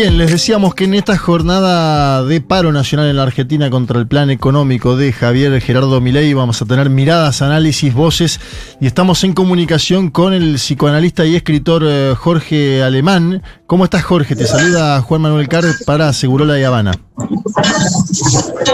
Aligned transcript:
Bien, 0.00 0.16
les 0.16 0.30
decíamos 0.30 0.76
que 0.76 0.84
en 0.84 0.94
esta 0.94 1.18
jornada 1.18 2.22
de 2.22 2.40
paro 2.40 2.70
nacional 2.70 3.08
en 3.08 3.16
la 3.16 3.24
Argentina 3.24 3.68
contra 3.68 3.98
el 3.98 4.06
plan 4.06 4.30
económico 4.30 4.96
de 4.96 5.12
Javier 5.12 5.60
Gerardo 5.60 6.00
Milei 6.00 6.34
vamos 6.34 6.62
a 6.62 6.66
tener 6.66 6.88
miradas, 6.88 7.42
análisis, 7.42 7.92
voces 7.92 8.38
y 8.80 8.86
estamos 8.86 9.24
en 9.24 9.32
comunicación 9.32 10.10
con 10.10 10.34
el 10.34 10.54
psicoanalista 10.54 11.26
y 11.26 11.34
escritor 11.34 11.82
eh, 11.84 12.14
Jorge 12.16 12.80
Alemán. 12.80 13.42
¿Cómo 13.68 13.84
estás 13.84 14.02
Jorge? 14.02 14.34
Te 14.34 14.46
saluda 14.46 15.02
Juan 15.02 15.20
Manuel 15.20 15.46
Carr 15.46 15.66
para 15.84 16.10
Segurola 16.14 16.58
y 16.58 16.64
Habana. 16.64 16.92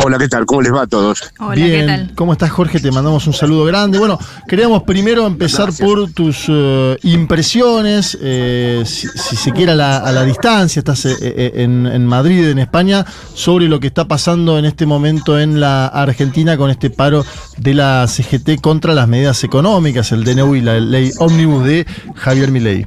Hola, 0.04 0.18
¿qué 0.18 0.28
tal? 0.28 0.46
¿Cómo 0.46 0.62
les 0.62 0.72
va 0.72 0.82
a 0.82 0.86
todos? 0.86 1.32
Hola, 1.40 1.54
Bien, 1.56 1.80
¿qué 1.80 1.86
tal? 1.86 2.12
¿cómo 2.14 2.32
estás 2.32 2.52
Jorge? 2.52 2.78
Te 2.78 2.92
mandamos 2.92 3.26
un 3.26 3.32
saludo 3.32 3.64
grande. 3.64 3.98
Bueno, 3.98 4.20
queríamos 4.46 4.84
primero 4.84 5.26
empezar 5.26 5.70
por 5.72 6.12
tus 6.12 6.44
eh, 6.46 6.96
impresiones, 7.02 8.16
eh, 8.22 8.84
si, 8.86 9.08
si 9.08 9.34
se 9.34 9.50
quiere 9.50 9.72
a 9.72 9.74
la, 9.74 9.96
a 9.96 10.12
la 10.12 10.22
distancia, 10.22 10.78
estás 10.78 11.06
eh, 11.06 11.52
en, 11.56 11.86
en 11.88 12.06
Madrid, 12.06 12.50
en 12.50 12.60
España, 12.60 13.04
sobre 13.34 13.66
lo 13.66 13.80
que 13.80 13.88
está 13.88 14.06
pasando 14.06 14.60
en 14.60 14.64
este 14.64 14.86
momento 14.86 15.40
en 15.40 15.58
la 15.58 15.88
Argentina 15.88 16.56
con 16.56 16.70
este 16.70 16.90
paro 16.90 17.24
de 17.56 17.74
la 17.74 18.06
CGT 18.06 18.60
contra 18.60 18.94
las 18.94 19.08
medidas 19.08 19.42
económicas, 19.42 20.12
el 20.12 20.22
DNU 20.22 20.54
y 20.54 20.60
la 20.60 20.78
ley 20.78 21.10
ómnibus 21.18 21.64
de 21.64 21.84
Javier 22.14 22.52
Milei. 22.52 22.86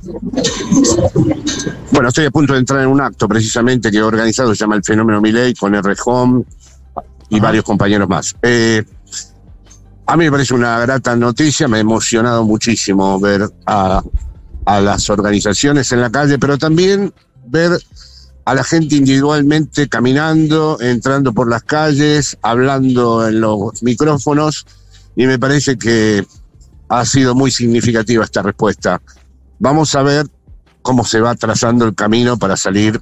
Bueno, 1.97 2.09
estoy 2.09 2.25
a 2.25 2.29
punto 2.29 2.53
de 2.53 2.59
entrar 2.59 2.83
en 2.83 2.89
un 2.89 3.01
acto 3.01 3.27
precisamente 3.27 3.89
que 3.89 3.97
he 3.97 4.03
organizado, 4.03 4.53
se 4.53 4.59
llama 4.59 4.75
El 4.75 4.83
Fenómeno 4.83 5.19
Milei, 5.19 5.55
con 5.55 5.73
R. 5.73 5.95
Home 6.05 6.43
y 7.27 7.37
Ajá. 7.37 7.45
varios 7.45 7.65
compañeros 7.65 8.07
más. 8.07 8.35
Eh, 8.43 8.85
a 10.05 10.15
mí 10.15 10.25
me 10.25 10.29
parece 10.29 10.53
una 10.53 10.79
grata 10.79 11.15
noticia, 11.15 11.67
me 11.67 11.77
ha 11.77 11.79
emocionado 11.79 12.43
muchísimo 12.43 13.19
ver 13.19 13.49
a, 13.65 14.03
a 14.65 14.79
las 14.79 15.09
organizaciones 15.09 15.91
en 15.91 16.01
la 16.01 16.11
calle, 16.11 16.37
pero 16.37 16.59
también 16.59 17.11
ver 17.47 17.71
a 18.45 18.53
la 18.53 18.63
gente 18.63 18.93
individualmente 18.93 19.89
caminando, 19.89 20.77
entrando 20.79 21.33
por 21.33 21.49
las 21.49 21.63
calles, 21.63 22.37
hablando 22.43 23.27
en 23.27 23.41
los 23.41 23.81
micrófonos, 23.81 24.67
y 25.15 25.25
me 25.25 25.39
parece 25.39 25.79
que 25.79 26.23
ha 26.89 27.05
sido 27.05 27.33
muy 27.33 27.49
significativa 27.49 28.23
esta 28.23 28.43
respuesta. 28.43 29.01
Vamos 29.57 29.95
a 29.95 30.03
ver 30.03 30.27
cómo 30.87 31.03
se 31.03 31.19
va 31.19 31.35
trazando 31.35 31.83
el 31.83 31.93
camino 31.93 32.37
para 32.37 32.55
salir 32.55 33.01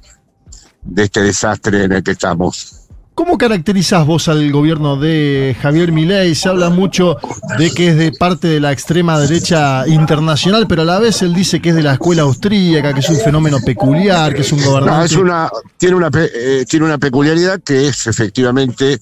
de 0.82 1.04
este 1.04 1.22
desastre 1.22 1.84
en 1.84 1.92
el 1.92 2.02
que 2.02 2.10
estamos. 2.10 2.80
¿Cómo 3.14 3.38
caracterizás 3.38 4.04
vos 4.04 4.26
al 4.28 4.50
gobierno 4.50 4.96
de 4.96 5.56
Javier 5.62 5.92
Milei? 5.92 6.34
Se 6.34 6.48
habla 6.48 6.68
mucho 6.68 7.16
de 7.58 7.70
que 7.70 7.90
es 7.90 7.96
de 7.96 8.10
parte 8.10 8.48
de 8.48 8.58
la 8.58 8.72
extrema 8.72 9.18
derecha 9.20 9.86
internacional, 9.86 10.66
pero 10.66 10.82
a 10.82 10.84
la 10.84 10.98
vez 10.98 11.22
él 11.22 11.32
dice 11.32 11.62
que 11.62 11.68
es 11.70 11.76
de 11.76 11.82
la 11.84 11.92
escuela 11.92 12.22
austríaca, 12.22 12.92
que 12.92 13.00
es 13.00 13.08
un 13.08 13.20
fenómeno 13.20 13.58
peculiar, 13.64 14.34
que 14.34 14.40
es 14.42 14.52
un 14.52 14.60
No, 14.60 14.66
gobernante. 14.70 15.06
es 15.06 15.12
una, 15.16 15.48
tiene, 15.78 15.94
una, 15.94 16.10
eh, 16.12 16.64
tiene 16.68 16.86
una 16.86 16.98
peculiaridad 16.98 17.60
que 17.62 17.86
es 17.88 18.08
efectivamente 18.08 18.98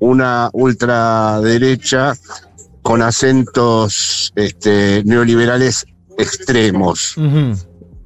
una 0.00 0.48
ultraderecha 0.54 2.14
con 2.80 3.02
acentos 3.02 4.32
este, 4.34 5.02
neoliberales 5.04 5.84
extremos. 6.18 7.16
Ujú. 7.18 7.56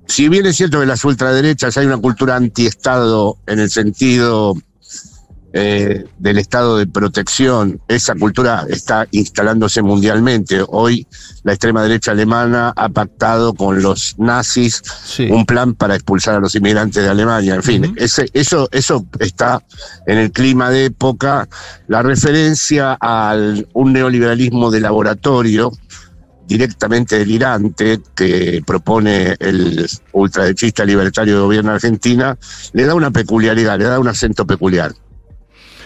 Si 0.07 0.29
bien 0.29 0.47
es 0.47 0.57
cierto 0.57 0.79
que 0.79 0.85
en 0.85 0.89
las 0.89 1.05
ultraderechas 1.05 1.77
hay 1.77 1.87
una 1.87 1.99
cultura 1.99 2.37
antiestado 2.37 3.39
en 3.47 3.59
el 3.61 3.71
sentido 3.71 4.55
eh, 5.53 6.05
del 6.19 6.39
estado 6.39 6.77
de 6.77 6.87
protección, 6.87 7.81
esa 7.89 8.15
cultura 8.15 8.67
está 8.69 9.09
instalándose 9.11 9.81
mundialmente. 9.81 10.63
Hoy 10.69 11.07
la 11.45 11.53
extrema 11.55 11.83
derecha 11.83 12.11
alemana 12.11 12.75
ha 12.77 12.89
pactado 12.91 13.55
con 13.55 13.83
los 13.83 14.15
nazis 14.19 14.83
Sí. 15.05 15.29
un 15.31 15.47
plan 15.47 15.75
para 15.75 15.95
expulsar 15.95 16.35
a 16.35 16.41
los 16.41 16.55
inmigrantes 16.55 17.03
de 17.03 17.09
Alemania. 17.09 17.55
En 17.55 17.63
fin, 17.63 17.95
ese, 17.97 18.29
eso, 18.35 18.69
eso 18.71 19.07
está 19.19 19.63
en 20.07 20.19
el 20.19 20.31
clima 20.31 20.69
de 20.71 20.87
época. 20.87 21.49
La 21.89 22.03
referencia 22.03 22.99
a 23.01 23.35
un 23.73 23.93
neoliberalismo 23.95 24.71
de 24.71 24.81
laboratorio 24.81 25.73
directamente 26.47 27.19
delirante 27.19 28.01
que 28.15 28.63
propone 28.67 29.37
el 29.39 29.87
ultraderechista 30.13 30.85
libertario 30.85 31.35
de 31.35 31.41
gobierno 31.41 31.71
de 31.71 31.77
Argentina, 31.77 32.39
le 32.73 32.85
da 32.85 32.95
una 32.95 33.11
peculiaridad, 33.11 33.79
le 33.79 33.85
da 33.85 33.99
un 33.99 34.09
acento 34.09 34.47
peculiar. 34.47 34.93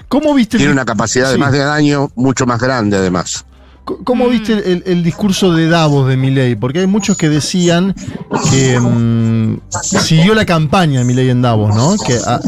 ¿Cómo 0.08 0.34
viste, 0.34 0.56
Tiene 0.58 0.72
una 0.72 0.84
capacidad 0.84 1.26
Sí. 1.26 1.30
además 1.30 1.52
de 1.52 1.58
daño 1.60 2.10
mucho 2.16 2.44
más 2.46 2.60
grande 2.60 2.96
además. 2.96 3.46
Cómo 4.04 4.28
viste 4.28 4.52
el, 4.72 4.82
el 4.86 5.02
discurso 5.02 5.52
de 5.52 5.68
Davos 5.68 6.08
de 6.08 6.16
Milei? 6.16 6.54
Porque 6.54 6.80
hay 6.80 6.86
muchos 6.86 7.16
que 7.16 7.28
decían 7.28 7.94
que 8.50 8.78
mm, 8.78 9.60
siguió 9.70 10.34
la 10.34 10.46
campaña 10.46 11.00
de 11.00 11.04
Milei 11.04 11.30
en 11.30 11.42
Davos, 11.42 11.74
¿no? 11.74 11.96
Que 12.04 12.18
ah, 12.26 12.40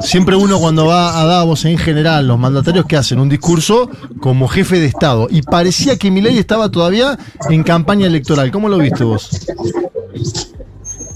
siempre 0.00 0.36
uno 0.36 0.58
cuando 0.58 0.86
va 0.86 1.20
a 1.20 1.24
Davos 1.24 1.64
en 1.64 1.78
general, 1.78 2.26
los 2.26 2.38
mandatarios 2.38 2.86
que 2.86 2.96
hacen 2.96 3.20
un 3.20 3.28
discurso 3.28 3.90
como 4.20 4.48
jefe 4.48 4.78
de 4.78 4.86
Estado. 4.86 5.28
Y 5.30 5.42
parecía 5.42 5.96
que 5.96 6.10
Milei 6.10 6.38
estaba 6.38 6.70
todavía 6.70 7.18
en 7.48 7.62
campaña 7.62 8.06
electoral. 8.06 8.50
¿Cómo 8.50 8.68
lo 8.68 8.78
viste 8.78 9.04
vos? 9.04 9.30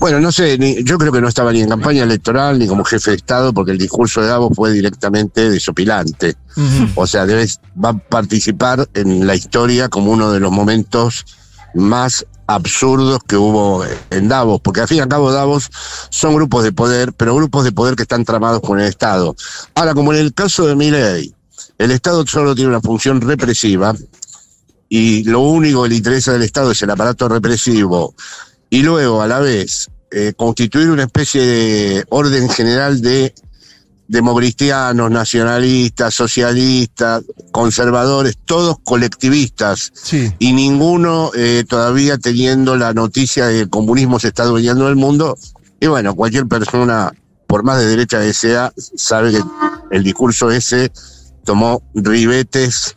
Bueno, 0.04 0.20
no 0.20 0.30
sé, 0.32 0.58
ni- 0.58 0.84
yo 0.84 0.98
creo 0.98 1.10
que 1.10 1.22
no 1.22 1.28
estaba 1.28 1.50
ni 1.50 1.62
en 1.62 1.68
campaña 1.70 2.02
electoral 2.02 2.58
ni 2.58 2.66
como 2.66 2.84
jefe 2.84 3.12
de 3.12 3.16
Estado 3.16 3.54
porque 3.54 3.72
el 3.72 3.78
discurso 3.78 4.20
de 4.20 4.26
Davos 4.26 4.52
fue 4.54 4.70
directamente 4.70 5.48
desopilante. 5.48 6.36
O 6.94 7.06
sea, 7.06 7.24
debe, 7.24 7.48
va 7.82 7.88
a 7.88 7.96
participar 7.96 8.86
en 8.92 9.26
la 9.26 9.34
historia 9.34 9.88
como 9.88 10.12
uno 10.12 10.30
de 10.30 10.40
los 10.40 10.52
momentos 10.52 11.24
más 11.74 12.26
absurdos 12.46 13.20
que 13.26 13.38
hubo 13.38 13.82
en 14.10 14.28
Davos, 14.28 14.60
porque 14.62 14.82
al 14.82 14.88
fin 14.88 14.98
y 14.98 15.00
al 15.00 15.08
cabo 15.08 15.32
Davos 15.32 15.70
son 16.10 16.34
grupos 16.34 16.64
de 16.64 16.72
poder, 16.72 17.14
pero 17.14 17.34
grupos 17.34 17.64
de 17.64 17.72
poder 17.72 17.96
que 17.96 18.02
están 18.02 18.26
tramados 18.26 18.60
con 18.60 18.78
el 18.80 18.86
Estado. 18.86 19.34
Ahora, 19.74 19.94
como 19.94 20.12
en 20.12 20.18
el 20.18 20.34
caso 20.34 20.66
de 20.66 20.76
Milley, 20.76 21.34
el 21.78 21.90
Estado 21.90 22.26
solo 22.26 22.54
tiene 22.54 22.68
una 22.68 22.82
función 22.82 23.22
represiva 23.22 23.94
y 24.90 25.24
lo 25.24 25.40
único 25.40 25.84
que 25.84 25.88
le 25.88 25.96
interesa 25.96 26.32
del 26.34 26.42
Estado 26.42 26.72
es 26.72 26.82
el 26.82 26.90
aparato 26.90 27.26
represivo 27.26 28.14
y 28.68 28.82
luego 28.82 29.22
a 29.22 29.26
la 29.28 29.38
vez 29.40 29.88
eh, 30.16 30.32
constituir 30.36 30.90
una 30.90 31.02
especie 31.02 31.42
de 31.44 32.04
orden 32.08 32.48
general 32.48 33.00
de 33.02 33.34
democristianos, 34.06 35.10
nacionalistas, 35.10 36.14
socialistas, 36.14 37.24
conservadores, 37.50 38.36
todos 38.44 38.76
colectivistas, 38.84 39.90
Sí. 39.94 40.30
y 40.38 40.52
ninguno 40.52 41.30
eh, 41.34 41.64
todavía 41.68 42.18
teniendo 42.18 42.76
la 42.76 42.92
noticia 42.92 43.46
de 43.46 43.54
que 43.54 43.60
el 43.62 43.70
comunismo 43.70 44.20
se 44.20 44.28
está 44.28 44.42
adueñando 44.44 44.86
del 44.86 44.96
mundo. 44.96 45.36
Y 45.80 45.86
bueno, 45.86 46.14
cualquier 46.14 46.46
persona, 46.46 47.12
por 47.46 47.64
más 47.64 47.78
de 47.80 47.86
derecha 47.86 48.20
que 48.20 48.34
sea, 48.34 48.72
sabe 48.76 49.32
que 49.32 49.40
el 49.90 50.02
discurso 50.04 50.50
ese 50.50 50.92
tomó 51.44 51.82
ribetes, 51.94 52.96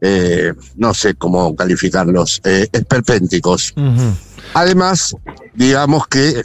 eh, 0.00 0.52
no 0.76 0.94
sé 0.94 1.14
cómo 1.16 1.54
calificarlos, 1.56 2.40
esperpénticos. 2.72 3.72
Ujú. 3.76 4.14
Además, 4.54 5.14
digamos 5.54 6.06
que 6.08 6.42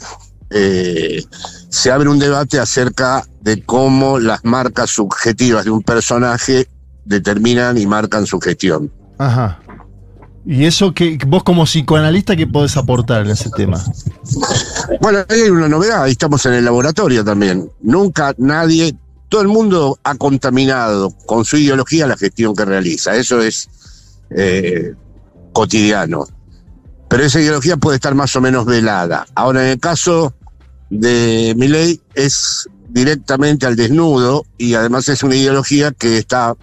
eh, 0.50 1.24
se 1.68 1.90
abre 1.90 2.08
un 2.08 2.18
debate 2.18 2.58
acerca 2.58 3.26
de 3.40 3.62
cómo 3.62 4.18
las 4.18 4.44
marcas 4.44 4.90
subjetivas 4.90 5.64
de 5.64 5.70
un 5.70 5.82
personaje 5.82 6.68
determinan 7.04 7.78
y 7.78 7.86
marcan 7.86 8.26
su 8.26 8.38
gestión. 8.40 8.92
Ajá. 9.18 9.60
¿Y 10.44 10.64
eso 10.64 10.92
que 10.92 11.18
vos 11.26 11.44
como 11.44 11.64
psicoanalista 11.64 12.34
qué 12.34 12.46
podés 12.46 12.76
aportar 12.76 13.22
en 13.24 13.30
ese 13.30 13.48
tema? 13.50 13.82
Bueno, 15.00 15.20
ahí 15.28 15.42
hay 15.42 15.50
una 15.50 15.68
novedad, 15.68 16.02
ahí 16.02 16.12
estamos 16.12 16.44
en 16.46 16.54
el 16.54 16.64
laboratorio 16.64 17.24
también. 17.24 17.70
Nunca 17.80 18.34
nadie, 18.38 18.94
todo 19.28 19.42
el 19.42 19.48
mundo 19.48 19.98
ha 20.02 20.16
contaminado 20.16 21.10
con 21.26 21.44
su 21.44 21.56
ideología 21.56 22.08
la 22.08 22.16
gestión 22.16 22.56
que 22.56 22.64
realiza, 22.64 23.14
eso 23.14 23.40
es 23.40 23.68
eh, 24.30 24.94
cotidiano. 25.52 26.26
Pero 27.12 27.24
esa 27.24 27.42
ideología 27.42 27.76
puede 27.76 27.96
estar 27.96 28.14
más 28.14 28.34
o 28.36 28.40
menos 28.40 28.64
velada. 28.64 29.26
Ahora, 29.34 29.62
en 29.64 29.68
el 29.72 29.78
caso 29.78 30.32
de 30.88 31.52
Milley 31.58 32.00
es 32.14 32.66
directamente 32.88 33.66
al 33.66 33.76
desnudo 33.76 34.46
y 34.56 34.72
además 34.72 35.10
es 35.10 35.22
una 35.22 35.36
ideología 35.36 35.90
que 35.90 36.16
está, 36.16 36.54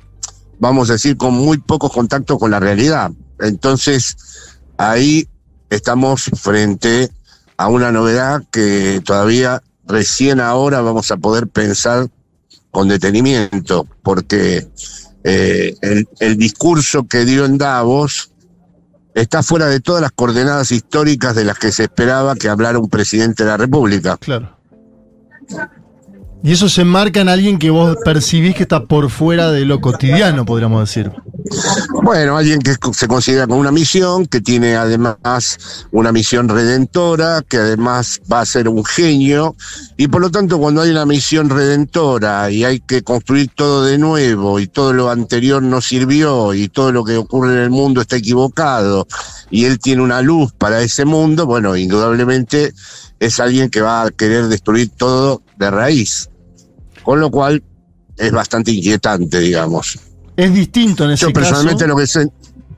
vamos 0.58 0.90
a 0.90 0.94
decir, 0.94 1.18
con 1.18 1.36
muy 1.36 1.60
pocos 1.60 1.94
contactos 1.94 2.40
con 2.40 2.50
la 2.50 2.60
realidad. 2.60 3.12
Entonces, 3.40 4.18
ahí 4.78 5.28
estamos 5.70 6.24
frente 6.34 7.12
a 7.56 7.68
una 7.68 7.92
novedad 7.92 8.42
que 8.50 9.04
todavía 9.06 9.62
recién 9.86 10.40
ahora 10.40 10.82
vamos 10.82 11.12
a 11.12 11.18
poder 11.18 11.48
pensar 11.48 12.08
con 12.72 12.88
detenimiento, 12.88 13.86
porque 14.02 14.68
eh, 15.24 15.76
el, 15.82 16.10
el 16.20 16.38
discurso 16.38 17.08
que 17.08 17.24
dio 17.26 17.46
en 17.46 17.60
Davos 17.60 18.32
está 19.14 19.44
fuera 19.44 19.68
de 19.68 19.80
todas 19.80 20.02
las 20.02 20.12
coordenadas 20.12 20.72
históricas 20.72 21.36
de 21.36 21.46
las 21.46 21.60
que 21.60 21.72
se 21.72 21.84
esperaba 21.84 22.36
que 22.36 22.50
hablara 22.50 22.80
un 22.80 22.90
presidente 22.90 23.44
de 23.44 23.50
la 23.50 23.58
República. 23.58 24.18
Claro. 24.18 24.58
Y 26.42 26.54
eso 26.54 26.70
se 26.70 26.82
enmarca 26.82 27.20
en 27.20 27.28
alguien 27.28 27.60
que 27.60 27.70
vos 27.70 27.98
percibís 28.06 28.56
que 28.56 28.64
está 28.64 28.86
por 28.86 29.10
fuera 29.10 29.52
de 29.52 29.66
lo 29.66 29.82
cotidiano, 29.82 30.46
podríamos 30.46 30.82
decir. 30.82 31.12
Bueno, 32.02 32.38
alguien 32.38 32.60
que 32.60 32.76
se 32.94 33.08
considera 33.10 33.46
con 33.46 33.58
una 33.58 33.72
misión, 33.72 34.26
que 34.26 34.40
tiene 34.40 34.78
además 34.78 35.88
una 35.92 36.14
misión 36.14 36.48
redentora, 36.48 37.42
que 37.42 37.58
además 37.58 38.22
va 38.32 38.40
a 38.40 38.46
ser 38.46 38.70
un 38.70 38.86
genio, 38.86 39.58
y 39.98 40.08
por 40.08 40.22
lo 40.22 40.32
tanto 40.32 40.60
cuando 40.60 40.82
hay 40.82 40.92
una 40.92 41.06
misión 41.06 41.50
redentora 41.50 42.50
y 42.52 42.64
hay 42.64 42.80
que 42.80 43.02
construir 43.04 43.52
todo 43.54 43.84
de 43.84 43.98
nuevo 43.98 44.62
y 44.62 44.68
todo 44.68 44.94
lo 44.94 45.10
anterior 45.10 45.62
no 45.62 45.82
sirvió 45.82 46.54
y 46.54 46.70
todo 46.70 46.94
lo 46.94 47.04
que 47.04 47.18
ocurre 47.18 47.52
en 47.52 47.60
el 47.60 47.70
mundo 47.70 48.00
está 48.00 48.16
equivocado 48.16 49.06
y 49.52 49.66
él 49.66 49.78
tiene 49.78 50.02
una 50.02 50.22
luz 50.22 50.54
para 50.54 50.82
ese 50.82 51.04
mundo, 51.04 51.46
bueno, 51.48 51.76
indudablemente 51.76 52.74
es 53.20 53.40
alguien 53.42 53.70
que 53.70 53.82
va 53.82 54.04
a 54.04 54.12
querer 54.12 54.48
destruir 54.48 54.90
todo 54.90 55.42
de 55.58 55.70
raíz. 55.70 56.30
Con 57.04 57.20
lo 57.20 57.30
cual 57.30 57.62
es 58.16 58.32
bastante 58.32 58.72
inquietante, 58.72 59.40
digamos. 59.40 60.09
Es 60.44 60.54
distinto 60.54 61.04
en 61.06 61.12
ese 61.12 61.26
Yo 61.28 61.34
personalmente 61.34 61.84
caso. 61.86 61.88
lo 61.88 61.96
que 61.98 62.08
sé. 62.08 62.28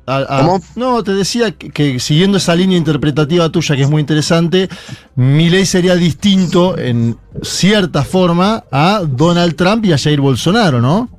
a- 0.07 0.17
a- 0.17 0.39
¿Cómo? 0.41 0.61
No, 0.75 1.03
te 1.03 1.13
decía 1.13 1.51
que, 1.51 1.69
que 1.69 1.99
siguiendo 1.99 2.37
esa 2.37 2.55
línea 2.55 2.77
interpretativa 2.77 3.49
tuya, 3.49 3.75
que 3.75 3.83
es 3.83 3.89
muy 3.89 4.01
interesante, 4.01 4.67
mi 5.15 5.49
ley 5.49 5.65
sería 5.65 5.95
distinto 5.95 6.77
en 6.77 7.17
cierta 7.43 8.03
forma 8.03 8.63
a 8.71 9.01
Donald 9.07 9.55
Trump 9.55 9.85
y 9.85 9.93
a 9.93 9.97
Jair 9.97 10.19
Bolsonaro, 10.19 10.81
¿no? 10.81 11.09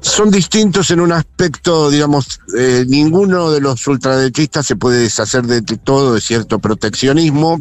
Son 0.00 0.30
distintos 0.30 0.90
en 0.90 1.00
un 1.00 1.12
aspecto, 1.12 1.90
digamos, 1.90 2.40
eh, 2.58 2.86
ninguno 2.88 3.50
de 3.50 3.60
los 3.60 3.86
ultraderechistas 3.86 4.64
se 4.66 4.76
puede 4.76 5.00
deshacer 5.02 5.42
de 5.42 5.60
todo 5.60 6.14
de 6.14 6.22
cierto 6.22 6.58
proteccionismo, 6.60 7.60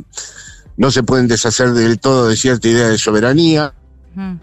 no 0.77 0.89
se 0.91 1.03
pueden 1.03 1.27
deshacer 1.27 1.73
del 1.73 1.99
todo 1.99 2.29
de 2.29 2.37
cierta 2.37 2.69
idea 2.69 2.87
de 2.87 2.97
soberanía. 2.97 3.73
Mm. 4.15 4.35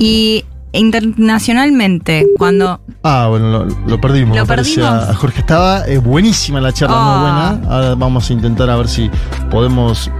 Y 0.00 0.44
internacionalmente, 0.78 2.26
cuando 2.38 2.80
Ah, 3.02 3.26
bueno, 3.28 3.50
lo, 3.50 3.64
lo 3.86 4.00
perdimos. 4.00 4.36
Lo 4.36 4.46
perdimos. 4.46 4.84
a- 4.86 5.10
a 5.10 5.14
Jorge 5.14 5.40
estaba 5.40 5.86
eh, 5.86 5.98
buenísima 5.98 6.60
la 6.60 6.72
charla, 6.72 6.96
Ah. 6.98 7.04
muy 7.10 7.20
buena. 7.60 7.74
Ahora 7.74 7.94
vamos 7.94 8.28
a 8.30 8.32
intentar 8.32 8.70
a 8.70 8.76
ver 8.76 8.88
si 8.88 9.10
podemos. 9.50 10.10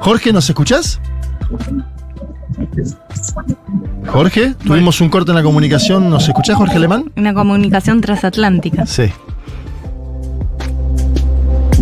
Jorge, 0.00 0.32
¿nos 0.32 0.48
escuchás? 0.48 1.00
Jorge, 4.06 4.54
tuvimos 4.66 5.00
un 5.00 5.08
corte 5.08 5.30
en 5.30 5.36
la 5.36 5.42
comunicación. 5.42 6.10
¿Nos 6.10 6.26
escuchás, 6.28 6.56
Jorge 6.56 6.76
Alemán? 6.76 7.10
una 7.16 7.34
comunicación 7.34 8.00
transatlántica. 8.00 8.86
Sí. 8.86 9.04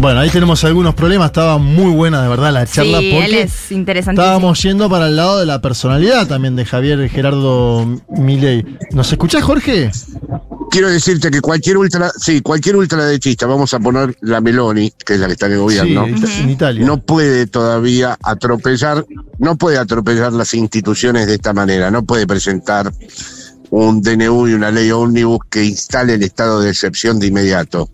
Bueno, 0.01 0.21
ahí 0.21 0.31
tenemos 0.31 0.65
algunos 0.65 0.95
problemas. 0.95 1.27
Estaba 1.27 1.59
muy 1.59 1.93
buena, 1.93 2.23
de 2.23 2.29
verdad, 2.29 2.55
la 2.55 2.67
charla. 2.67 3.01
sí, 3.01 3.11
porque 3.13 3.27
él 3.27 3.35
es 3.35 3.71
interesantísimo. 3.71 4.23
estábamos 4.25 4.63
yendo 4.63 4.89
para 4.89 5.09
el 5.09 5.17
lado 5.17 5.39
de 5.39 5.45
la 5.45 5.61
personalidad 5.61 6.27
también 6.27 6.57
de 6.57 6.65
Javier 6.65 7.07
Gerardo 7.11 7.87
Milei. 8.09 8.65
¿Nos 8.93 9.13
escuchás, 9.13 9.43
Jorge? 9.43 9.91
Quiero 10.71 10.89
decirte 10.89 11.31
que 11.31 11.43
cualquier 11.43 11.77
ultra, 11.77 12.11
sí, 12.17 12.41
cualquier 12.41 12.77
ultraderechista, 12.77 13.45
vamos 13.45 13.75
a 13.75 13.79
poner 13.81 14.17
la 14.23 14.41
Meloni, 14.41 14.91
que 15.05 15.15
es 15.15 15.21
la 15.21 15.27
que 15.27 15.35
está 15.35 15.47
en 15.47 15.53
el 15.53 15.59
gobierno, 15.59 16.07
Sí, 16.27 16.43
en 16.45 16.51
Italia. 16.51 16.87
no 16.87 17.03
puede 17.03 17.47
todavía 17.47 18.17
atropellar, 18.23 19.05
no 19.39 19.57
puede 19.57 19.77
atropellar 19.77 20.33
las 20.33 20.55
instituciones 20.55 21.27
de 21.27 21.35
esta 21.35 21.53
manera, 21.53 21.91
no 21.91 22.05
puede 22.05 22.27
presentar 22.27 22.91
un 23.69 24.01
DNU 24.01 24.49
y 24.49 24.55
una 24.55 24.71
ley 24.71 24.91
ómnibus 24.93 25.41
que 25.51 25.63
instale 25.65 26.15
el 26.15 26.23
estado 26.23 26.61
de 26.61 26.71
excepción 26.71 27.19
de 27.19 27.27
inmediato. 27.27 27.91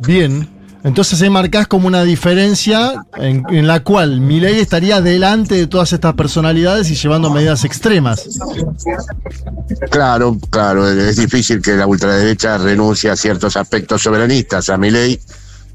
Bien. 0.00 0.48
Entonces 0.84 1.22
ahí 1.22 1.30
marcás 1.30 1.68
como 1.68 1.86
una 1.86 2.02
diferencia 2.02 3.04
en, 3.16 3.44
en 3.50 3.66
la 3.66 3.80
cual 3.80 4.20
Milei 4.20 4.58
estaría 4.58 5.00
delante 5.00 5.54
de 5.54 5.66
todas 5.66 5.92
estas 5.92 6.14
personalidades 6.14 6.90
y 6.90 6.96
llevando 6.96 7.30
medidas 7.30 7.64
extremas. 7.64 8.28
Claro, 9.90 10.36
claro, 10.50 10.88
es 10.88 11.16
difícil 11.16 11.62
que 11.62 11.72
la 11.76 11.86
ultraderecha 11.86 12.58
renuncie 12.58 13.10
a 13.10 13.16
ciertos 13.16 13.56
aspectos 13.56 14.02
soberanistas. 14.02 14.68
A 14.70 14.76
mi 14.76 14.90
ley, 14.90 15.20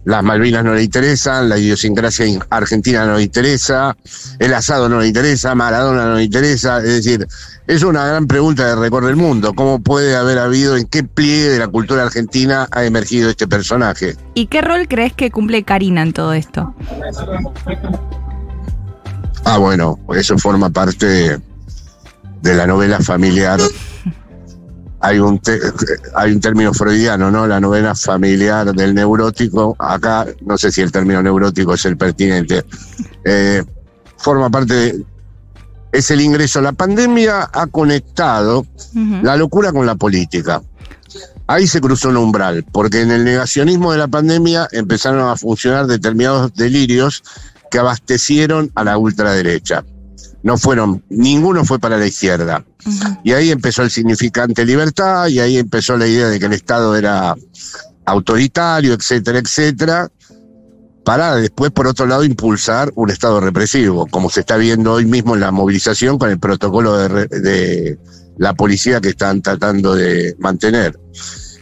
las 0.08 0.24
Malvinas 0.24 0.64
no 0.64 0.74
le 0.74 0.84
interesan, 0.84 1.50
la 1.50 1.58
idiosincrasia 1.58 2.26
in- 2.26 2.40
argentina 2.50 3.06
no 3.06 3.18
le 3.18 3.24
interesa, 3.24 3.98
el 4.40 4.54
asado 4.54 4.88
no 4.88 5.02
le 5.02 5.08
interesa, 5.08 5.54
Maradona 5.54 6.06
no 6.06 6.16
le 6.16 6.24
interesa. 6.24 6.78
Es 6.78 6.86
decir, 7.04 7.28
es 7.68 7.84
una 7.84 8.06
gran 8.08 8.26
pregunta 8.26 8.66
de 8.66 8.78
recorrer 8.78 9.10
el 9.10 9.16
mundo. 9.18 9.54
¿Cómo 9.54 9.82
puede 9.82 10.16
haber 10.16 10.40
habido, 10.40 10.78
en 10.78 10.88
qué 10.88 11.04
pliegue 11.04 11.50
de 11.50 11.60
la 11.60 11.68
cultura 11.68 12.04
argentina 12.04 12.70
ha 12.72 12.86
emergido 12.86 13.30
este 13.30 13.48
personaje? 13.50 14.16
¿Y 14.34 14.48
qué 14.48 14.62
rol 14.62 14.88
crees 14.88 15.12
que 15.12 15.30
cumple 15.30 15.64
Karina 15.64 16.04
en 16.04 16.14
todo 16.14 16.32
esto? 16.32 16.74
Ah, 19.44 19.58
bueno, 19.58 20.00
eso 20.16 20.38
forma 20.38 20.70
parte 20.70 21.38
de 22.42 22.56
la 22.56 22.66
novela 22.66 23.00
familiar. 23.02 23.60
Hay 25.08 25.20
un, 25.20 25.40
te- 25.40 25.60
hay 26.16 26.32
un 26.34 26.40
término 26.42 26.74
freudiano, 26.74 27.32
¿no? 27.32 27.48
La 27.48 27.60
novela 27.60 27.96
familiar 27.96 28.74
del 28.74 28.94
neurótico. 28.94 29.76
Acá, 29.80 30.26
no 30.46 30.58
sé 30.58 30.72
si 30.72 30.82
el 30.82 30.92
término 30.92 31.22
neurótico 31.24 31.74
es 31.76 31.86
el 31.86 31.96
pertinente. 31.98 32.66
Eh, 33.24 33.64
forma 34.18 34.50
parte 34.50 34.74
de. 34.74 35.06
Es 35.94 36.12
el 36.12 36.20
ingreso. 36.20 36.60
La 36.62 36.74
pandemia 36.74 37.50
ha 37.54 37.68
conectado 37.68 38.66
la 39.24 39.38
locura 39.38 39.72
con 39.72 39.86
la 39.86 39.96
política. 39.96 40.62
Ahí 41.48 41.66
se 41.68 41.80
cruzó 41.80 42.10
un 42.10 42.18
umbral, 42.18 42.66
porque 42.74 43.02
en 43.02 43.12
el 43.12 43.24
negacionismo 43.24 43.94
de 43.94 43.98
la 44.00 44.08
pandemia 44.10 44.68
empezaron 44.74 45.30
a 45.30 45.38
funcionar 45.38 45.88
determinados 45.88 46.54
delirios 46.54 47.24
que 47.72 47.80
abastecieron 47.80 48.70
a 48.76 48.84
la 48.84 48.98
ultraderecha. 48.98 49.86
No 50.44 50.58
fueron, 50.58 51.04
ninguno 51.10 51.66
fue 51.66 51.80
para 51.80 51.98
la 51.98 52.06
izquierda. 52.06 52.64
Y 53.24 53.34
ahí 53.34 53.52
empezó 53.52 53.84
el 53.84 53.92
significante 53.92 54.66
libertad, 54.66 55.28
y 55.28 55.40
ahí 55.40 55.58
empezó 55.58 55.98
la 55.98 56.08
idea 56.08 56.28
de 56.28 56.40
que 56.40 56.46
el 56.46 56.54
Estado 56.54 56.96
era 56.96 57.36
autoritario, 58.06 58.94
etcétera, 58.94 59.40
etcétera, 59.40 60.10
para 61.04 61.36
después, 61.36 61.72
por 61.72 61.88
otro 61.88 62.06
lado, 62.06 62.24
impulsar 62.24 62.92
un 62.96 63.10
Estado 63.10 63.40
represivo, 63.40 64.08
como 64.08 64.30
se 64.30 64.42
está 64.42 64.58
viendo 64.58 64.94
hoy 64.94 65.06
mismo 65.06 65.36
en 65.36 65.42
la 65.42 65.52
movilización 65.52 66.18
con 66.18 66.30
el 66.30 66.40
protocolo 66.40 66.98
de 66.98 67.98
la 68.38 68.54
policía 68.54 69.02
que 69.02 69.10
están 69.10 69.42
tratando 69.42 69.96
de 69.96 70.36
mantener. 70.40 71.00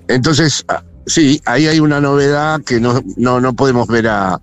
Entonces, 0.07 0.63
ah, 0.67 0.83
sí, 1.05 1.41
ahí 1.45 1.67
hay 1.67 1.79
una 1.79 2.01
novedad 2.01 2.61
que 2.61 2.79
no, 2.79 3.03
no, 3.17 3.41
no 3.41 3.55
podemos 3.55 3.87
ver 3.87 4.07
a, 4.07 4.39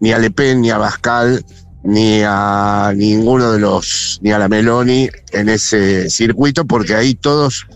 ni 0.00 0.12
a 0.12 0.18
Le 0.18 0.30
Pen, 0.30 0.60
ni 0.60 0.70
a 0.70 0.78
Bascal, 0.78 1.44
ni 1.86 2.22
a 2.24 2.92
ninguno 2.94 3.52
de 3.52 3.60
los, 3.60 4.18
ni 4.22 4.32
a 4.32 4.38
la 4.38 4.48
Meloni 4.48 5.08
en 5.32 5.48
ese 5.48 6.10
circuito, 6.10 6.64
porque 6.66 6.94
ahí 6.94 7.14
todos 7.14 7.66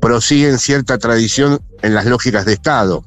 prosiguen 0.00 0.58
cierta 0.58 0.98
tradición 0.98 1.60
en 1.82 1.94
las 1.94 2.06
lógicas 2.06 2.44
de 2.44 2.54
Estado. 2.54 3.04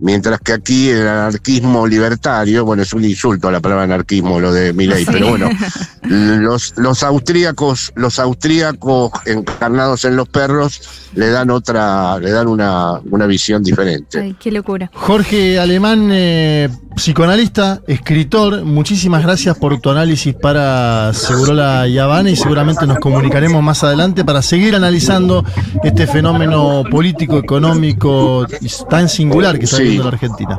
Mientras 0.00 0.40
que 0.40 0.52
aquí 0.52 0.88
el 0.90 1.06
anarquismo 1.08 1.86
libertario, 1.86 2.64
bueno, 2.64 2.84
es 2.84 2.92
un 2.92 3.04
insulto 3.04 3.48
a 3.48 3.52
la 3.52 3.60
palabra 3.60 3.84
anarquismo 3.84 4.38
lo 4.38 4.52
de 4.52 4.72
Milei, 4.72 5.04
Sí. 5.04 5.10
pero 5.12 5.28
bueno, 5.30 5.50
los, 6.08 6.74
los 6.76 7.02
austríacos, 7.02 7.92
los 7.94 8.18
austríacos 8.18 9.12
encarnados 9.26 10.04
en 10.04 10.16
los 10.16 10.28
perros 10.28 10.80
le 11.14 11.28
dan 11.30 11.50
otra, 11.50 12.18
le 12.18 12.30
dan 12.30 12.48
una, 12.48 13.00
una 13.10 13.26
visión 13.26 13.62
diferente. 13.62 14.20
Ay, 14.20 14.36
qué 14.38 14.50
locura. 14.50 14.90
Jorge 14.94 15.58
Alemán, 15.58 16.08
eh, 16.12 16.68
psicoanalista, 16.96 17.80
escritor, 17.86 18.64
muchísimas 18.64 19.22
gracias 19.22 19.56
por 19.58 19.80
tu 19.80 19.90
análisis 19.90 20.34
para 20.34 21.12
Segurola 21.12 21.86
y 21.88 21.98
Habana 21.98 22.30
y 22.30 22.36
seguramente 22.36 22.86
nos 22.86 22.98
comunicaremos 22.98 23.62
más 23.62 23.82
adelante 23.84 24.24
para 24.24 24.42
seguir 24.42 24.74
analizando 24.76 25.44
este 25.82 26.06
fenómeno 26.06 26.84
político, 26.90 27.38
económico 27.38 28.46
tan 28.88 29.08
singular 29.08 29.58
que 29.58 29.64
está 29.64 29.76
Sí. 29.78 29.82
viviendo 29.84 30.04
la 30.04 30.10
Argentina. 30.14 30.58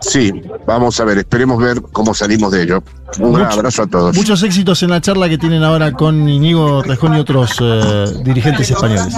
Sí, 0.00 0.32
vamos 0.66 0.98
a 1.00 1.04
ver, 1.04 1.18
esperemos 1.18 1.58
ver 1.58 1.82
cómo 1.92 2.14
salimos 2.14 2.52
de 2.52 2.62
ello. 2.62 2.82
Un 3.18 3.32
Mucho- 3.32 3.44
abrazo 3.46 3.82
a 3.82 3.86
todos. 3.86 4.16
Muchos 4.16 4.42
éxitos 4.42 4.82
en 4.82 4.90
la 4.90 5.00
charla 5.00 5.28
que 5.28 5.38
tienen 5.38 5.64
ahora 5.64 5.92
con 5.92 6.28
Inigo 6.28 6.82
Rejón 6.82 7.16
y 7.16 7.20
otros 7.20 7.56
eh, 7.60 8.04
dirigentes 8.22 8.70
españoles. 8.70 9.14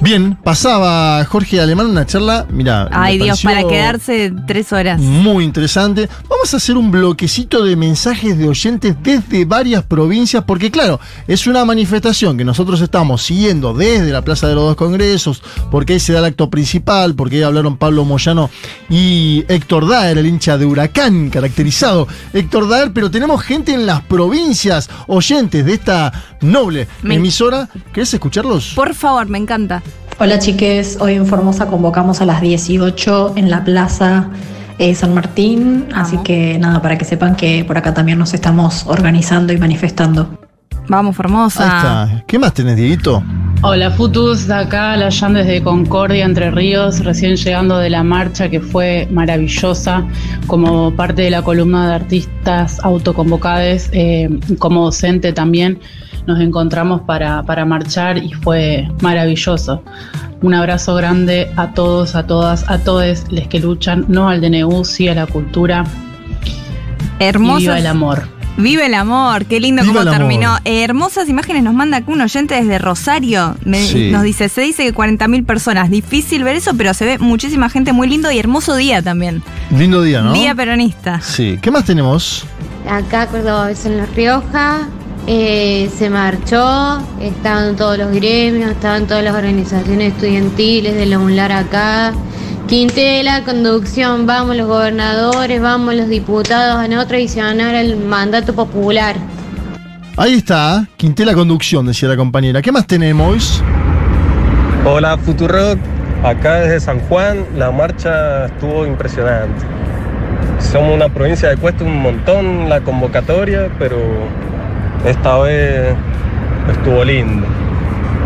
Bien, 0.00 0.36
pasaba 0.42 1.24
Jorge 1.24 1.60
Alemán 1.60 1.86
una 1.86 2.06
charla, 2.06 2.46
mira. 2.50 2.88
Ay, 2.92 3.18
Dios, 3.18 3.42
para 3.42 3.66
quedarse 3.66 4.32
tres 4.46 4.72
horas. 4.72 5.00
Muy 5.00 5.44
interesante. 5.44 6.08
Vamos 6.28 6.52
a 6.54 6.56
hacer 6.56 6.76
un 6.76 6.90
bloquecito 6.90 7.64
de 7.64 7.76
mensajes 7.76 8.36
de 8.38 8.48
oyentes 8.48 8.96
desde 9.02 9.44
varias 9.44 9.82
provincias, 9.84 10.44
porque 10.44 10.70
claro, 10.70 11.00
es 11.26 11.46
una 11.46 11.64
manifestación 11.64 12.36
que 12.38 12.44
nosotros 12.44 12.80
estamos 12.80 13.22
siguiendo 13.22 13.74
desde 13.74 14.10
la 14.10 14.22
Plaza 14.22 14.48
de 14.48 14.54
los 14.54 14.64
Dos 14.64 14.76
Congresos, 14.76 15.42
porque 15.70 15.94
ahí 15.94 16.00
se 16.00 16.12
da 16.12 16.20
el 16.20 16.24
acto 16.26 16.48
principal, 16.50 17.14
porque 17.14 17.36
ahí 17.36 17.42
hablaron 17.42 17.76
Pablo 17.76 18.04
Moyano 18.04 18.50
y 18.88 19.44
Héctor 19.48 19.88
Daer, 19.88 20.18
el 20.18 20.26
hincha 20.26 20.56
de 20.58 20.66
Huracán, 20.66 21.30
caracterizado. 21.30 22.08
Héctor 22.32 22.68
Daer, 22.68 22.92
pero 22.92 23.10
tenemos 23.10 23.42
gente 23.42 23.72
en 23.74 23.86
las 23.86 24.00
provincias, 24.02 24.88
oyentes 25.06 25.64
de 25.64 25.74
esta 25.74 26.12
noble 26.40 26.88
Me- 27.02 27.16
emisora. 27.16 27.68
¿Querés 27.92 28.12
escucharlos? 28.14 28.72
Por 28.74 28.94
favor, 28.94 29.28
me 29.28 29.38
encanta. 29.38 29.69
Hola 30.18 30.38
chiques, 30.38 30.98
hoy 31.00 31.14
en 31.14 31.26
Formosa 31.26 31.66
convocamos 31.66 32.20
a 32.20 32.26
las 32.26 32.40
18 32.40 33.34
en 33.36 33.50
la 33.50 33.64
plaza 33.64 34.28
eh, 34.78 34.94
San 34.94 35.14
Martín, 35.14 35.86
así 35.94 36.18
que 36.24 36.58
nada, 36.58 36.82
para 36.82 36.98
que 36.98 37.04
sepan 37.04 37.36
que 37.36 37.64
por 37.64 37.78
acá 37.78 37.94
también 37.94 38.18
nos 38.18 38.34
estamos 38.34 38.84
organizando 38.86 39.52
y 39.52 39.58
manifestando. 39.58 40.38
Vamos, 40.88 41.12
Ahí 41.12 41.16
Formosa. 41.16 41.64
está. 41.64 42.24
¿Qué 42.26 42.38
más 42.38 42.52
tenés, 42.52 42.76
Dieguito? 42.76 43.22
Hola 43.62 43.90
Futus, 43.90 44.46
de 44.46 44.54
acá 44.54 44.96
la 44.96 45.10
Jan 45.10 45.34
desde 45.34 45.62
Concordia, 45.62 46.24
Entre 46.24 46.50
Ríos, 46.50 47.04
recién 47.04 47.36
llegando 47.36 47.76
de 47.76 47.90
la 47.90 48.02
marcha 48.02 48.48
que 48.48 48.58
fue 48.58 49.06
maravillosa 49.10 50.04
como 50.46 50.96
parte 50.96 51.22
de 51.22 51.30
la 51.30 51.42
columna 51.42 51.88
de 51.88 51.94
artistas 51.94 52.80
autoconvocados, 52.82 53.90
eh, 53.92 54.30
como 54.58 54.86
docente 54.86 55.32
también 55.32 55.78
nos 56.26 56.40
encontramos 56.40 57.02
para, 57.02 57.42
para 57.42 57.64
marchar 57.64 58.18
y 58.18 58.32
fue 58.32 58.88
maravilloso. 59.00 59.82
Un 60.42 60.54
abrazo 60.54 60.94
grande 60.94 61.50
a 61.56 61.72
todos, 61.74 62.14
a 62.14 62.26
todas, 62.26 62.64
a 62.70 62.78
todos 62.78 63.24
los 63.30 63.46
que 63.48 63.58
luchan, 63.60 64.06
no 64.08 64.28
al 64.28 64.40
DNU, 64.40 64.84
sí 64.84 65.08
a 65.08 65.14
la 65.14 65.26
cultura 65.26 65.84
y 67.18 67.24
Hermosas. 67.24 67.60
viva 67.60 67.78
el 67.78 67.86
amor. 67.86 68.28
Vive 68.56 68.86
el 68.86 68.94
amor, 68.94 69.46
qué 69.46 69.60
lindo 69.60 69.82
Viva 69.82 70.00
cómo 70.00 70.10
terminó. 70.10 70.56
Eh, 70.64 70.82
hermosas 70.82 71.28
imágenes 71.28 71.62
nos 71.62 71.72
manda 71.72 71.98
acá 71.98 72.10
un 72.12 72.20
oyente 72.20 72.54
desde 72.56 72.78
Rosario. 72.78 73.54
Me- 73.64 73.82
Sí. 73.86 74.10
Nos 74.10 74.22
dice, 74.22 74.48
se 74.48 74.60
dice 74.62 74.82
que 74.84 74.92
40.000 74.92 75.44
personas. 75.46 75.88
Difícil 75.88 76.44
ver 76.44 76.56
eso, 76.56 76.72
pero 76.76 76.92
se 76.92 77.04
ve 77.06 77.18
muchísima 77.18 77.70
gente, 77.70 77.92
muy 77.92 78.08
lindo 78.08 78.30
y 78.30 78.38
hermoso 78.38 78.76
día 78.76 79.00
también. 79.02 79.42
Lindo 79.70 80.02
día, 80.02 80.20
¿no? 80.20 80.32
Día 80.32 80.54
peronista. 80.54 81.20
Sí. 81.22 81.58
¿Qué 81.62 81.70
más 81.70 81.84
tenemos? 81.84 82.44
Acá 82.88 83.26
Córdoba 83.28 83.70
es 83.70 83.86
en 83.86 83.96
La 83.98 84.06
Rioja, 84.06 84.88
eh, 85.32 85.88
se 85.96 86.10
marchó, 86.10 87.00
estaban 87.20 87.76
todos 87.76 87.96
los 87.96 88.10
gremios, 88.10 88.68
estaban 88.72 89.06
todas 89.06 89.22
las 89.22 89.32
organizaciones 89.32 90.14
estudiantiles 90.14 90.96
de 90.96 91.06
la 91.06 91.20
UNLAR 91.20 91.52
acá. 91.52 92.12
Quintela, 92.66 93.44
conducción, 93.44 94.26
vamos 94.26 94.56
los 94.56 94.66
gobernadores, 94.66 95.62
vamos 95.62 95.94
los 95.94 96.08
diputados 96.08 96.74
a 96.74 96.88
no 96.88 97.06
traicionar 97.06 97.76
el 97.76 97.96
mandato 97.96 98.56
popular. 98.56 99.14
Ahí 100.16 100.34
está. 100.34 100.88
Quintela 100.96 101.32
Conducción, 101.32 101.86
decía 101.86 102.08
la 102.08 102.16
compañera. 102.16 102.60
¿Qué 102.60 102.72
más 102.72 102.88
tenemos? 102.88 103.62
Hola 104.84 105.16
Futurock, 105.16 105.78
acá 106.24 106.54
desde 106.56 106.80
San 106.80 106.98
Juan 107.02 107.46
la 107.56 107.70
marcha 107.70 108.46
estuvo 108.46 108.84
impresionante. 108.84 109.64
Somos 110.58 110.92
una 110.92 111.08
provincia 111.08 111.50
de 111.50 111.56
cuesta 111.56 111.84
un 111.84 112.02
montón 112.02 112.68
la 112.68 112.80
convocatoria, 112.80 113.70
pero 113.78 113.96
esta 115.04 115.38
vez 115.38 115.96
estuvo 116.70 117.04
lindo. 117.04 117.46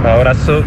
Abrazo. 0.05 0.63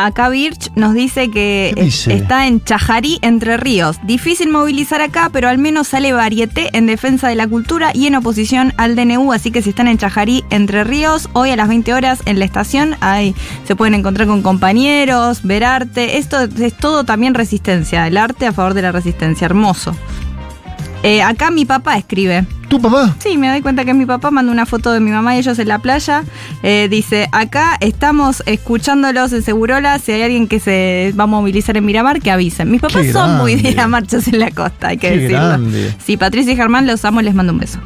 Acá 0.00 0.28
Birch 0.28 0.70
nos 0.76 0.94
dice 0.94 1.28
que 1.28 1.74
está 1.76 2.46
en 2.46 2.62
Chajarí, 2.62 3.18
Entre 3.20 3.56
Ríos. 3.56 3.98
Difícil 4.04 4.48
movilizar 4.48 5.00
acá, 5.00 5.28
pero 5.32 5.48
al 5.48 5.58
menos 5.58 5.88
sale 5.88 6.12
varieté 6.12 6.70
en 6.72 6.86
defensa 6.86 7.26
de 7.26 7.34
la 7.34 7.48
cultura 7.48 7.90
y 7.92 8.06
en 8.06 8.14
oposición 8.14 8.72
al 8.76 8.94
DNU. 8.94 9.32
Así 9.32 9.50
que 9.50 9.60
si 9.60 9.70
están 9.70 9.88
en 9.88 9.98
Chajarí, 9.98 10.44
Entre 10.50 10.84
Ríos, 10.84 11.28
hoy 11.32 11.50
a 11.50 11.56
las 11.56 11.66
20 11.66 11.94
horas 11.94 12.22
en 12.26 12.38
la 12.38 12.44
estación, 12.44 12.94
ahí 13.00 13.34
se 13.64 13.74
pueden 13.74 13.94
encontrar 13.94 14.28
con 14.28 14.40
compañeros, 14.40 15.42
ver 15.42 15.64
arte. 15.64 16.18
Esto 16.18 16.42
es 16.42 16.76
todo 16.76 17.02
también 17.02 17.34
resistencia, 17.34 18.06
el 18.06 18.18
arte 18.18 18.46
a 18.46 18.52
favor 18.52 18.74
de 18.74 18.82
la 18.82 18.92
resistencia. 18.92 19.46
Hermoso. 19.46 19.96
Eh, 21.02 21.22
acá 21.22 21.50
mi 21.50 21.64
papá 21.64 21.96
escribe. 21.96 22.44
¿Tu 22.68 22.80
papá? 22.82 23.14
Sí, 23.20 23.38
me 23.38 23.48
doy 23.48 23.62
cuenta 23.62 23.84
que 23.86 23.94
mi 23.94 24.04
papá 24.04 24.30
mandó 24.30 24.52
una 24.52 24.66
foto 24.66 24.92
de 24.92 25.00
mi 25.00 25.10
mamá 25.10 25.36
y 25.36 25.38
ellos 25.38 25.58
en 25.58 25.68
la 25.68 25.78
playa. 25.78 26.24
Eh, 26.62 26.88
dice, 26.90 27.28
acá 27.32 27.78
estamos 27.80 28.42
escuchándolos 28.46 29.32
en 29.32 29.42
Segurola. 29.42 29.98
Si 29.98 30.12
hay 30.12 30.22
alguien 30.22 30.48
que 30.48 30.60
se 30.60 31.14
va 31.18 31.24
a 31.24 31.26
movilizar 31.28 31.76
en 31.78 31.86
Miramar, 31.86 32.20
que 32.20 32.30
avisen. 32.30 32.70
Mis 32.70 32.80
papás 32.82 33.02
Qué 33.02 33.12
son 33.12 33.38
muy 33.38 33.54
de 33.54 33.80
a 33.80 33.88
marchas 33.88 34.28
en 34.28 34.38
la 34.40 34.50
costa, 34.50 34.88
hay 34.88 34.98
que 34.98 35.08
Qué 35.08 35.16
decirlo. 35.18 35.46
grande. 35.48 35.94
Sí, 36.04 36.16
Patricia 36.18 36.52
y 36.52 36.56
Germán 36.56 36.86
los 36.86 37.04
amo, 37.06 37.22
les 37.22 37.34
mando 37.34 37.52
un 37.54 37.58
beso. 37.60 37.78